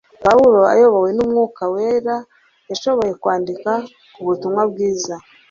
Pawulo 0.23 0.59
ayobowe 0.73 1.09
n'Umwuka 1.13 1.63
wera 1.73 2.15
yashoboye 2.69 3.13
kwandika 3.21 3.71
ku 4.13 4.21
butumwa 4.27 4.61
bwiza 4.71 5.15